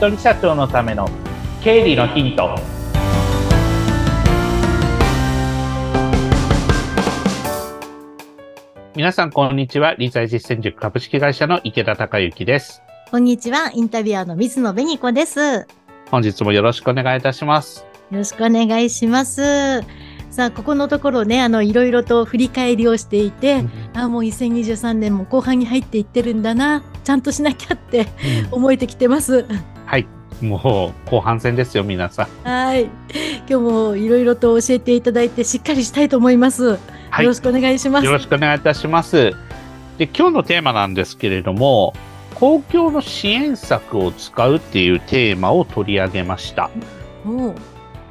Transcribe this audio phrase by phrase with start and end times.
[0.00, 1.06] 人社長のための
[1.62, 2.58] 経理のヒント。
[8.96, 9.94] 皆さんこんにちは。
[9.96, 12.80] 理財実践塾株式会社の池田孝之です。
[13.10, 13.70] こんにちは。
[13.74, 15.38] インタビュアーの水野紅子です。
[15.38, 15.66] よ
[16.10, 17.84] 本日もよろしくお願いいたします。
[18.10, 19.82] ろしくお願いします。
[20.30, 26.82] さあここのところねあのいろいろと振り返りをしていて、あもう2023年も後半に入っていってるんだな。
[27.04, 28.06] ちゃんとしなきゃって
[28.50, 29.44] 思えてきてます。
[30.40, 36.78] はいもう後半戦ですよ皆さんはい今日もいろいろと教えていただいてしっかりしたいと思います。
[37.10, 38.04] はいよろしくお願いします。
[38.06, 39.34] よろしくお願いいたします。
[39.98, 41.92] で、今日のテーマなんですけれども、
[42.36, 46.70] 公共の支援策を使うっていうテーマを取り上げました。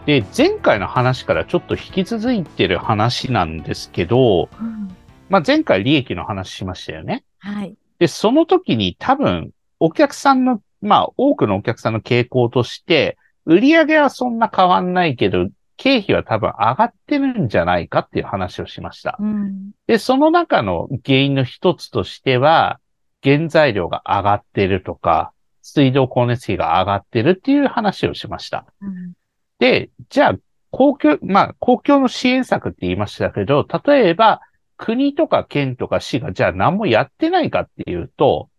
[0.05, 4.95] で、前回の話からちょっと引き続いてる話なんですけど、うん
[5.29, 7.23] まあ、前回利益の話しましたよね。
[7.39, 7.75] はい。
[7.99, 19.17] で、その時に多分、お客さんの、まあ、多くのお客さんの傾向として、売上はそんな変わんないけど、経費は多分上がってるんじゃないかっていう話をしました。
[19.19, 22.79] うんで、その中の原因の一つとしては、
[23.23, 25.31] 原材料が上がってるとか、
[25.61, 28.65] 水道光熱費が上がってるっていう話をしました。
[28.81, 29.13] うん
[29.59, 30.35] で、じゃあ、
[30.71, 34.39] 公共、まあ、公共の支援策って言いましたけど、例えば、
[34.77, 38.49] 国とか県とか市がじゃあ何もやってないかっていうと、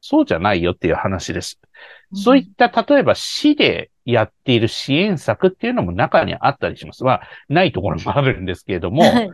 [0.00, 1.58] そうじゃないよっていう話です。
[2.14, 7.04] そういった、例えば市でやっている支援策っていうのも中にあったりします。
[7.04, 9.30] まあ、ないところもあるんですけれども、はい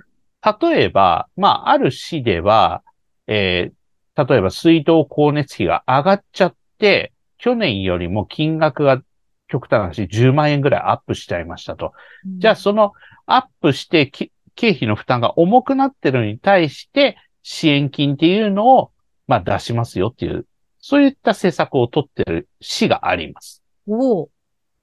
[0.61, 2.83] 例えば、まあ、ある市では、
[3.27, 3.85] えー
[4.17, 9.03] 例えば水道光熱費が上がっちゃって、去年よりも金額が
[9.49, 11.93] 極端な話10万円ぐらいアップしちゃいましたと。
[12.39, 12.93] じゃあ、その
[13.27, 18.93] アップしてき経費の負担が重くなってるのに対して、支援金っていうのを、
[19.27, 20.47] まあ、出しますよっていう、
[20.87, 23.63] そういった施策を取ってる市があります。
[23.87, 24.31] おう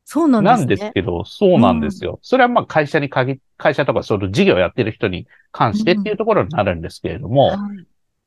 [0.03, 0.57] そうなんですね。
[0.57, 2.17] なんですけど、そうなんですよ。
[2.23, 7.57] それはまあ会社に限、会社とかその事業やってる人に関してっていうところになるんですけれども、はい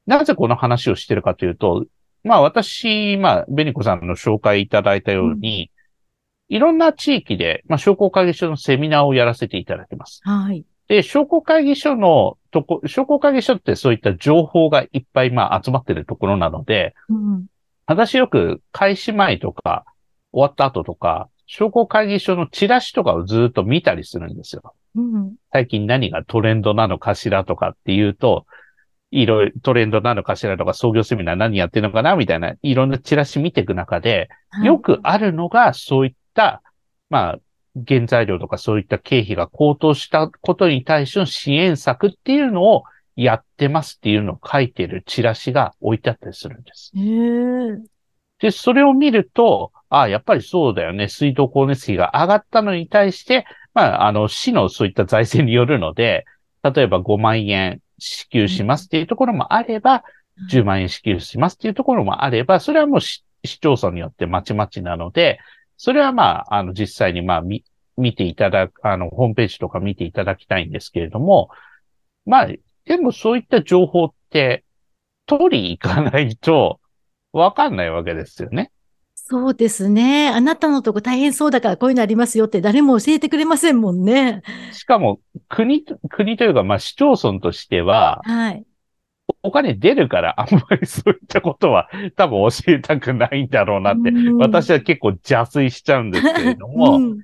[0.07, 1.87] なぜこの話をしてるかというと、
[2.25, 5.71] まあ私、まあ、ベニコさんの紹介いただいたように、
[6.49, 10.21] いろんな地域で、まあ、商工会議所のセミナーをやらせていただきます。
[10.25, 10.65] はい。
[10.89, 17.47] で、商工会議所のとこ、商工会議所ってそういった情報がいっぱいまあ集まってるところなので、うん
[17.87, 19.85] 私よく開始前とか、
[20.33, 24.75] 終わった後とか、商工会議所のチラシとかをずっと見たりするんですよ。
[24.97, 28.47] うん最近何がトレンドなのかしらとかっていうと、
[29.11, 36.63] いろいろトレンドなのかしらとか創業セミナー何やってるのかなみたいな、いろんなチラシ見ていく中で、はいよくあるのがそういった、
[37.11, 37.39] まあ、
[37.87, 42.85] 原材料とかそういった経費が高騰したことに対しての支援策っていうのを
[43.17, 46.93] やってますっていうのを書いてるチラシが置いてあったりするんです。
[48.41, 51.09] で、それを見ると、ああ、やっぱりそうだよね。
[51.09, 56.25] 水道光熱費が上がったのに対して、まあ、あの、市のそういった財政によるので、
[56.63, 60.05] 例えば5万円支給しますっていうところもあれば、
[60.51, 65.39] 10万円支給しますっていうところもあれば、それはもう市市町村によってまちまちなので、
[65.77, 67.65] それはまあ、あの、実際にまあ、見、
[67.97, 71.51] 見ていただく、あの、ホームページとか見ていただきたいんですけれども、
[72.27, 72.49] まあ、
[72.87, 74.65] でもそういった情報って、
[75.27, 76.81] 取り行かないと、
[77.33, 78.71] わかんないわけですよね。
[79.15, 80.29] そうですね。
[80.29, 84.43] あなたのとこ大変そうだからこういうのありますよって誰も教えてくれませんもんね。
[84.73, 88.65] しかも、国と、国というか、まあ、市町村としては、はい。
[89.43, 97.21] お金出るから、あんまりそういったことは多分教えたくないんだろうなって、うん私は結構邪推しちゃうんですけれども、うん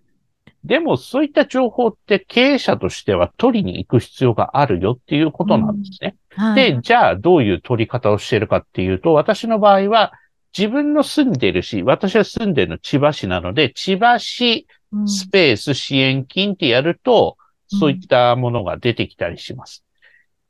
[0.65, 6.16] でもそういった情報って経営者としては取りに行く必要があるよっていうことなんですね。
[6.31, 10.12] はいで、じゃあどういう取り方をしているかっていうと、私の場合は
[10.56, 17.37] 自分の住んでる市、私は住んでるの千葉市なので、千葉市うんスペース支援金ってやると、
[17.69, 19.84] そういったものが出てきたりします。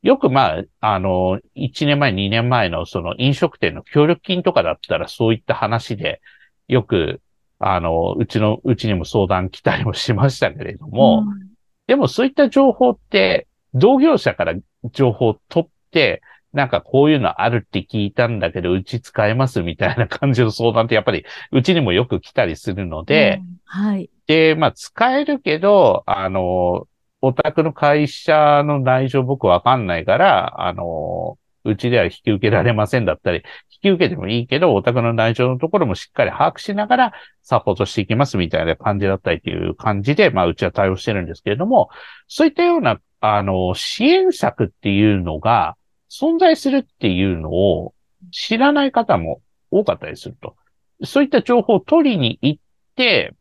[0.01, 6.21] よくまあ、あの、1年前、2年前のその飲食店の協力金とかだったらそういった話で、
[6.67, 7.21] よく、
[7.61, 11.51] あの、うちの、うちにも相談来たりもしましたけれども、うん
[11.91, 14.53] でもそういった情報って、同業者から
[14.93, 16.21] 情報を取って、
[16.53, 24.09] なんかこういうのあるって聞いたんだけど、うち使えますみたいな感じの相談ってやっぱりうちにもよく来たりするので、うんはい。
[24.25, 26.87] で、まあ使えるけど、あの、
[27.21, 37.13] お宅の会社の内情僕わかんないから、あの、うちでは引き受けられませんだったり、引き受けてもいいけど、お宅の内情のところもしっかり把握しながら
[37.43, 41.89] サポートしていきますみたいな感じだったりという感じで、まあうちは対応してるんですけれども、
[42.27, 45.75] そういったような、あの、支援策っていうのが
[46.09, 47.93] 存在するっていうのを
[48.31, 50.55] 知らない方も多かったりすると。
[51.03, 52.61] そういった情報を取りに行っ
[52.95, 53.33] て、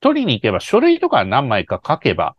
[0.00, 2.36] 取りに行けば書類とか何枚か書けば、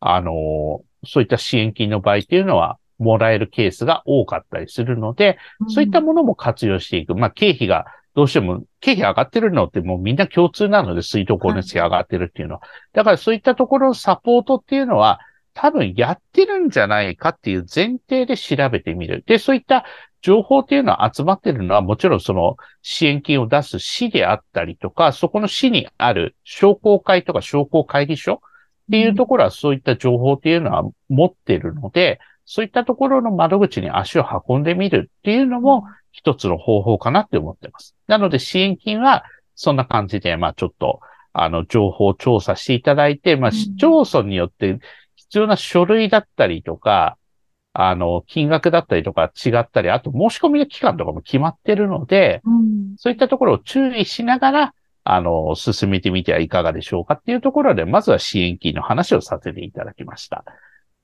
[0.00, 5.38] あのそういった支援金の場合っていうのはもらえるケースが多かったりするので、
[5.68, 7.14] そういったものも活用していく。
[7.14, 12.62] まあ、経費がどうしても、経費上がってるのってもうみんな共通なので、水道光熱費上がってるっていうのは。
[12.92, 15.20] だからそういったところのサポートっていうのは、
[15.54, 19.24] 多分やってるんじゃないかっていう前提で調べてみる。
[19.26, 19.84] で、そういった
[20.22, 28.38] 情報っていうのは集まってるのはもちろんその支援金を出す市であったりとか、そこの市にある商工会とか商工会議所っ
[28.90, 32.20] ていうところはそういった情報っていうのは持ってるので、
[32.52, 37.94] そういったところの窓口に足を運んでみるっていうのも一つの方法かなって思ってます。
[38.08, 39.22] なので支援金は
[39.54, 40.98] そんな感じで、まあちょっと、
[41.32, 44.80] あの、情報調査していただいて、まあ市町村によって
[45.14, 47.18] 必要な書類だったりとか、
[47.72, 54.74] あの、金額だったりとか違ったり、あと申し込みの期間とかも決まってるので、うん、そういったところを注意しながら、
[55.04, 60.44] あの、進めてみてはいかがでしょうかっていうところで、まずは支援金の話をさせていただきました。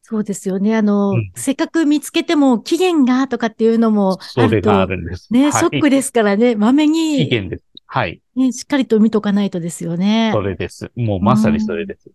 [0.08, 0.76] そうですよね。
[0.76, 5.32] あの、うん、せっかく見つけても期限がとかっていうのもそれがあるんです。
[5.32, 7.16] ね、はい、ショックですからね、まめに。
[7.24, 7.64] 期限です。
[7.86, 8.20] はい。
[8.36, 10.30] ね、しっかりと見とかないとですよね。
[10.32, 10.92] それです。
[10.94, 12.06] もうまさにそれです。
[12.06, 12.14] うん、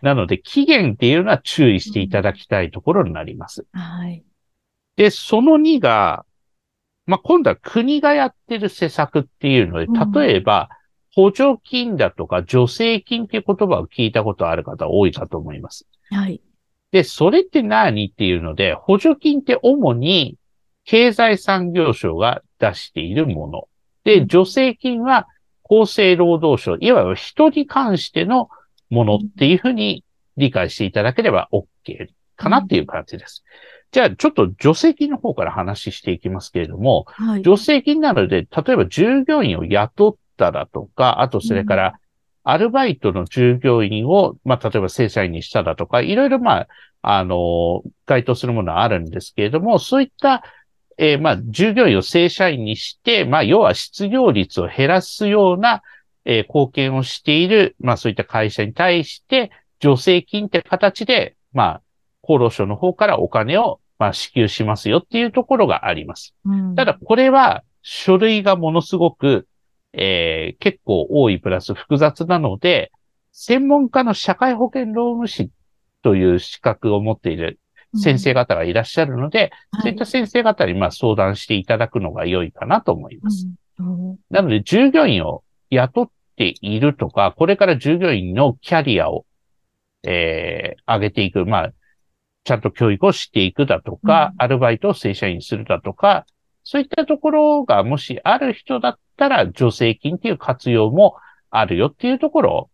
[0.00, 3.66] なので、期限っていうのは注意していただきたいところになります。
[3.72, 4.24] はい。
[4.96, 6.24] で、その2が、
[7.04, 10.70] まあ、今度は国がやってる施策っていうので、例えば、
[11.14, 15.86] 補助金だとか助成金っていう言葉を聞いたことある方多いかと思います。
[16.10, 16.40] はい。
[16.90, 20.36] で、それって何っていうので、補助金って主に
[20.84, 23.68] 経済産業省が出しているもの。
[24.04, 25.26] で、助成金は
[25.68, 28.48] 厚生労働省、いわゆる人に関しての
[28.88, 30.04] ものっていうふうに
[30.38, 33.44] 理解していただければ OK かなっていう感じです。
[33.90, 41.94] じゃあ、ちょっと助成金の方から話していきますけれども、はい、助成金なので、例えば従業員を雇ったらとか、あとそれから、
[42.50, 46.68] アルバイトの従業員を、まあ、例えば正社員にしただとか、いろいろ、まあ、
[47.02, 50.42] あの、該当するものはあるんですけれども、そういった、
[50.96, 55.82] えー、まあ、従業員を正社員にして、まあ、要は失業率を減らすような、
[56.24, 59.50] えー、貢献をしている、まあ、そういった会社に対して、
[59.82, 61.82] 助成金って形で、まあ、
[62.22, 66.34] 厚労省の方からお金を、まあ、支給しますよっていうところがあります。
[66.46, 69.47] うん、ただ、これは、書類がものすごく、
[69.92, 72.92] えー、結構多いプラス複雑なので、
[73.32, 75.50] 専門家の社会保険労務士
[76.02, 77.58] という資格を持っている
[77.94, 83.48] 先生方がいらっしゃるので、うん、そういった先生方にまあ相談していただくのが良いかなと思います。
[83.78, 84.10] うん。
[84.10, 89.24] うん、なので、従業員を雇っているとか、これから従業員のキャリアを、
[90.04, 91.72] えー、上げていく、まあ、
[92.44, 96.26] ちゃんと教育をしていくだとか、アルバイトを正社員するだとか、
[96.70, 101.16] そういったところがもしある人だったら、助成金っていう活用も
[101.48, 102.70] あるよっていうところを、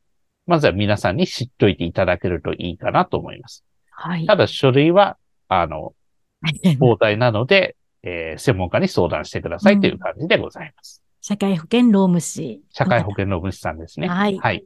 [0.48, 3.64] まずは皆さんに知っといていただけるといいかなと思います。
[3.92, 4.26] はい。
[4.26, 5.94] ただ書類は、あの、
[6.80, 11.00] 膨大なので、えー、専門家に相談してくださいという感じでございます。
[11.00, 12.62] うん、社会保険労務士。
[12.70, 14.08] 社会保険労務士さんですね。
[14.08, 14.36] はい。
[14.38, 14.64] はい。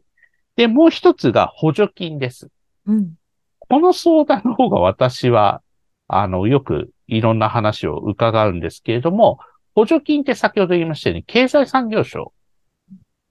[0.57, 2.49] で、もう一つが補助金です。
[2.87, 3.13] うん。
[3.59, 5.61] この相談の方が私は、
[6.07, 9.39] あの、よくいろんな話を伺うんですけれども、
[9.75, 12.33] 補助金って先ほど言いましたように、経済産業省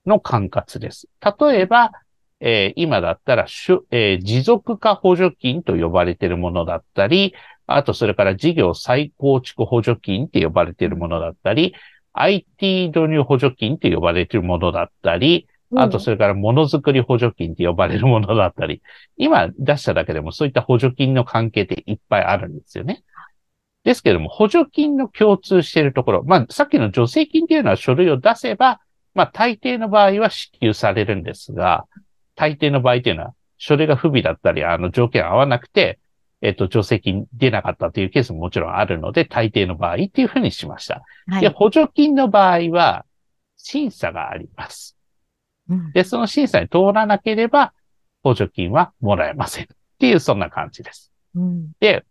[0.05, 1.07] の管轄です。
[1.21, 1.91] 例えば、
[2.39, 3.47] えー、今だったら、
[3.91, 7.33] えー、持続化補助金と呼ばれているものだったり、
[7.65, 11.75] あとそれから事業再構築補助金って呼ばれているものだったり、
[12.13, 18.81] IT 導入補助金って呼ばれているものだったり、あとそれからものづくり補助金って呼ばれるものだったり、
[19.17, 23.03] 今出しただけでもそういった補助金の関係っていっぱいあるんですよね。
[23.87, 28.81] ですけども、補助金の共通しているところ、まあ、さっきの助成金っていうのは書類を出せば、
[29.13, 31.85] まあ、大抵の場合は支給されるんですが、
[32.35, 35.99] 大抵の場合っていうのは、書類が不備だったり、あの、条件合わなくて、
[36.41, 41.05] えっと、助成金出なかったというケースももちろんあるので、大抵の場合っていうふうにしました。
[41.27, 43.05] はい、で、補助金の場合は、
[43.55, 44.97] 審査があります。
[45.69, 47.71] うん、で、その審査に通らなければ、
[48.21, 49.63] 補助金はもらえません。
[49.63, 49.67] っ
[49.97, 51.13] ていう、そんな感じです。
[51.35, 52.03] うん、で、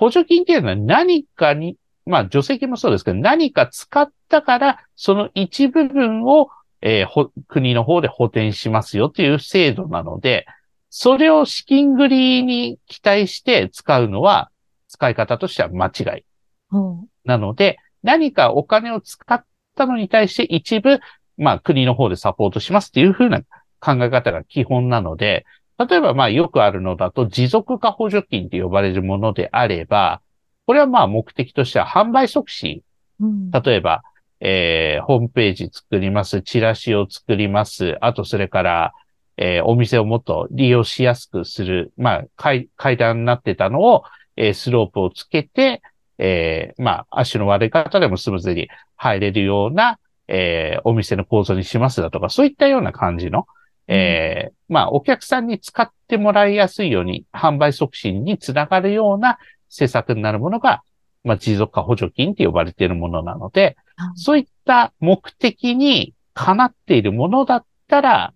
[0.00, 1.76] 補助金っていうのは何かに、
[2.06, 6.48] まあ、助成金もそうですけど、何か使ったから、その一部分を、
[6.80, 10.46] えー、国の方で補填しますよという制度なので、
[10.88, 14.50] それを資金繰りに期待して使うのは、
[14.88, 16.24] 使い方としては間違い。
[16.72, 19.44] うん、なので、何かお金を使っ
[19.76, 21.00] たのに対して一部、
[21.36, 23.42] まあ国の方でサポートしますっていうふうな
[23.80, 25.44] 考え方が基本なので、
[25.88, 30.20] 例えばまあよくあるのだと持続化補助金と呼ばれるものであれば、
[30.66, 32.82] これはまあ目的としては販売促進。
[33.18, 34.02] うん、例えば、
[34.40, 38.92] えーホームページ作ります、チラシを作ります、あとそれから、
[39.36, 44.04] えーお店をもっと利用しやすくする、まあ、階階段になってたのを、
[44.36, 45.82] えースロープをつけて、
[46.18, 53.46] えーまあ、足の悪い方でもスムーズに入れるような、えーお店の構造にしますだとか、そういったような感じの、
[53.92, 60.84] えーまあ、お客さんに使ってもらいやすいように、販売促進につながるような施策になるものが、
[61.24, 68.32] まあ、持続化補助金って呼ばれているものなので、あそういった目的にかなっているものだったら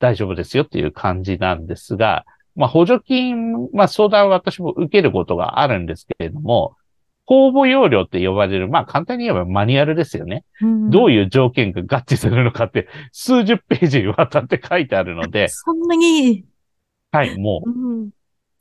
[0.00, 2.24] 大丈夫ですよっていう感じなんですが、
[2.56, 6.76] まあ補助金、まあ相談は私も受けることがあるんですけれども、
[7.26, 10.44] 公募要領って呼ばれる、まあ簡単に言えばマニュアルですよね。
[10.62, 10.90] うん。
[10.90, 16.44] どういう条件が合致するのかって数十ページにわたって書いてあるので、 そんなに、
[17.10, 18.10] はい、もううん。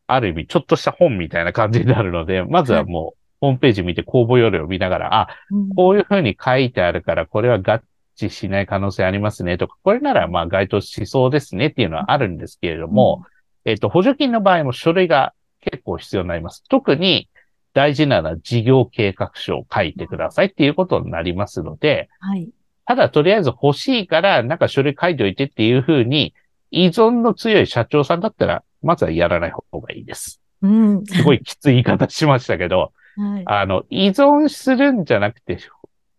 [0.08, 5.70] ある意味ちょっとした本みたいな感じになるので、まずはもうホームページ見て公募要領を見ながら、あ、うん。
[5.70, 7.82] こういうふうに書いてあるから、これは合
[8.18, 13.26] 致しない可能性ありますねとか、これならまあ該当しそうですねっていうのはあるんですけれども、
[13.66, 16.64] えっと、補助金の場合も書類が結構必要になります。
[16.70, 17.30] 特に
[17.76, 22.50] 大事なのは事業計画書を書いてくださいっていうことになりますので、はい。
[22.86, 26.34] ただとりあえず欲しいからなんか書類書いておいてっていうふうに
[26.72, 30.40] 依存の強い社長さんだったら、まずはやらない方がいいです。
[30.62, 31.06] うん。
[31.06, 33.44] すごいきつい言い方しましたけど、はい。
[33.46, 35.60] あの、依存するんじゃなくて、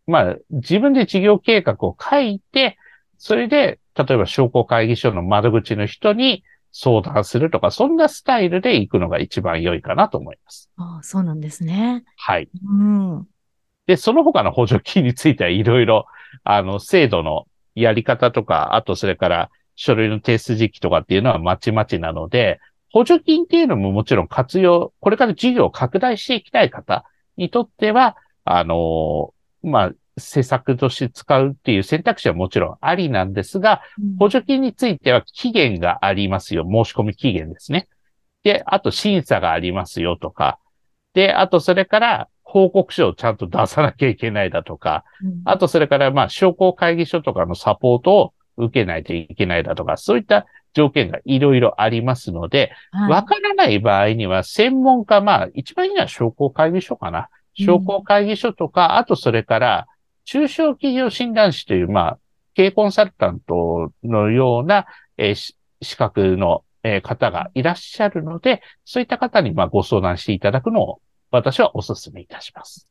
[0.07, 2.77] まあ、自分で事業計画を書いて、
[3.17, 6.45] それで、例えば商工会議所の窓口の人に
[6.79, 10.71] 相談するとか、そんなスタイルで行くのが一番良いかなと思います。
[10.77, 12.05] あそうなんですね。
[12.19, 12.51] はい。
[12.69, 13.27] うん。
[13.87, 16.05] で、その他の補助金についてはいろいろ、
[16.45, 22.61] あの、制度のやり方とか、あとそれから書類の提出時期とかっていうのはまちまちなので、
[22.93, 27.07] 補助金っていうのももちろん活用、これから事業を拡大していきたい方
[27.39, 33.83] にとっては、あのまあ、施策として使うっていう選択肢はもちろんありなんですが、
[34.19, 36.65] 補助金については期限がありますよ。
[36.65, 37.89] 申し込み期限ですね。
[38.43, 40.59] で、あと審査がありますよとか。
[41.13, 45.05] で、あとそれから報告書をちゃんと出さなきゃいけないだとか。
[45.23, 49.97] うんあとそれからまあ商工会議所とかのサポートを受けないといけないだとか。
[49.97, 57.19] そういった条件がいろいろありますので、はいわからない場合には専門家、まあ一番いいのは商工会議所かな。
[57.19, 57.27] うん
[57.59, 59.87] 商工会議所とか、あとそれから
[60.27, 62.19] 中小企業診断士という、まあ、
[62.55, 72.91] 経営コンサルタントのような、えーし資格の、えー方がいらっしゃるので、そういった方にまあご相談していただくのを私はお勧めいたします。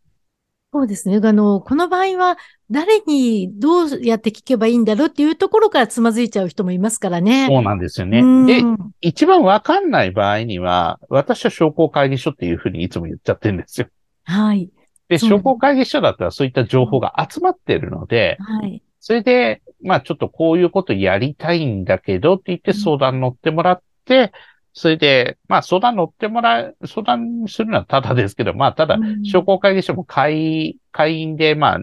[0.73, 1.21] そうですね。
[1.23, 2.37] あの、この場合は、
[2.69, 7.47] 誰にどうやって聞けばいいんだろうっていうところからつまずいちゃう人もいますからね。
[7.47, 8.19] そうなんですよね。
[8.19, 8.61] うんで、
[8.99, 13.87] 一番わかんない場合には、私は商工会議所っていうふうにいつも言っちゃってるんですよ。
[14.25, 14.69] はい。
[15.07, 18.81] で、商工会議所だったらそういった情報が集まってるので、はい。
[18.99, 24.31] それで、まあちょっとこういうことやりたいんだけどって言ってうん相談乗ってもらって、
[24.73, 31.79] それで、まあ相談乗ってもらう、相談するのはただですけど、まあただう、ん商工会議所も会、会員で、まあ、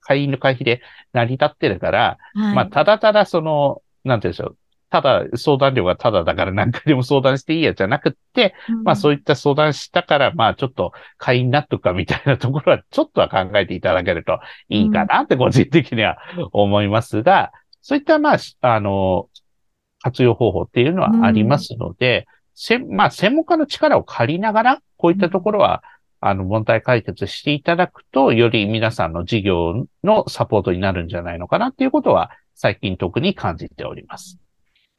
[0.00, 2.54] 会員の会費で成り立ってるから、はい。
[2.54, 4.56] まあただただその、なんて言うんでしょう。
[4.92, 16.18] ただ、相談料がただだから何回でも相談していいやじゃなくって、まあそういいった相談したから、まあちょっと会員になっとくかみたいなところはちょっとは考えていただけるといいかなって個人的には
[16.52, 19.30] 思いますが、そういったまあ、しあの、
[20.02, 25.82] 活用方法っていうのはありますので、せんまあ専門家の力を借りながら、こういったところは、
[26.20, 34.38] あの、問題解決していただくと、より皆さんの事業のサポートになるんじゃないのかなっていうことは、最近特に感じております。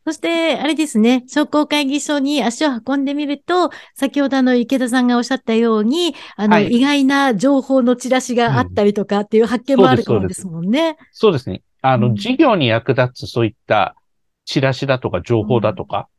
[0.06, 6.68] そして、あれですね、商工会議所に足を運んでみると、先ほどあの池田さんがおっしゃったように、あの、はい。
[6.68, 10.98] 意外な情報のチラシがあったりとかっていう発見もあるかもですもんね。
[11.12, 11.62] そうですね。
[11.82, 12.16] あの、うん。
[12.16, 13.96] 事業に役立つそういった
[14.44, 16.10] チラシだとか情報だとか、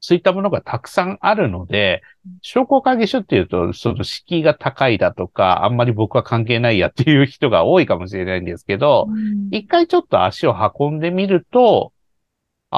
[0.00, 9.48] そういったものがたくさんあるのでうん、商工会議所っていうと、その敷居が高いだとか、あんまり僕は関係ないやっていう人が多いかもしれないんですけど、うん。
[9.50, 11.93] 一回ちょっと足を運んでみると、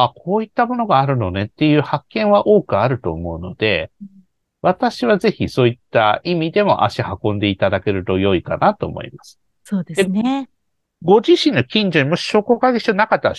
[0.02, 4.08] あ、こういったものがあるのねっていう発見は多くあると思うのでうん、
[4.62, 9.38] 私はぜひそういった意味でも足運んでいただけると良いかなと思います。
[9.64, 10.48] そうですね。
[11.02, 13.34] ご自身の近所にもし商工会議所なかったら、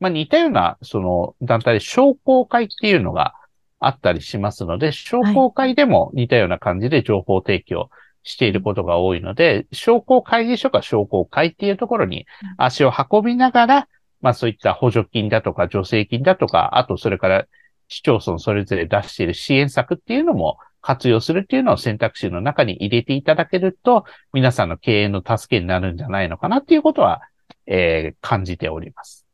[0.00, 3.34] まあ、似たような、その団体で商工会っていうのが
[3.78, 7.90] あったりしますので、商工会でも似たような感じで情報提供
[8.22, 12.26] していることが多いので、商工会議所か商工会っていうところに
[12.56, 13.88] 足を運びながら、
[14.22, 17.46] まあそういった補助金だとか助成金だとか、あとそれから
[17.88, 27.22] 市町村それぞれ出している支援策っていうのも活用するっていうのを選択肢の中に入れていただけると、皆さんの経営の助けになるんじゃないのかなっていうことは、
[27.66, 29.26] えー、感じております。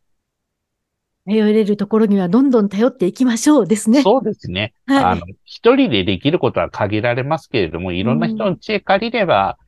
[1.27, 4.03] 頼れるところにはどんどん頼っていきましょうですね。
[4.03, 4.73] そうですね。
[4.87, 9.59] はい、あの、一人でできることは限られますけれども、いろんな人の知恵借りれば、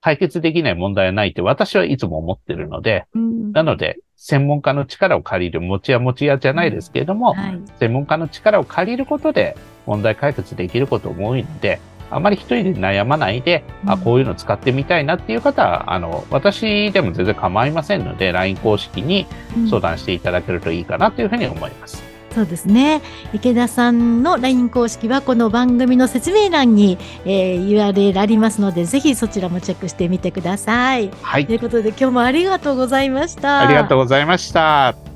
[0.00, 11.80] 解決できない問題はないって私はいつも思ってるので、うん、なので、専門家の力を借りる、持ち屋持ち屋じゃないですけれども、はい、専門家の力を借りることで問題解決できることも多いので、
[12.10, 19.26] あまり一人で悩まないで、うん、あ、こういうの使ってみたいなっていう方は、あの、私でも全然構いませんので、LINE 公式に
[19.68, 22.09] 相談していただけるといいかなというふうに思います。
[22.34, 23.02] そうですね。
[23.32, 31.10] 池田さんの LINE 公式はこの番組の説明欄に、えー、URL ありますので、ぜひそちらもチェックしてみてください。
[31.22, 31.46] はい。
[31.46, 33.60] ということで今日もありがとうございました。
[33.60, 35.09] ありがとうございました。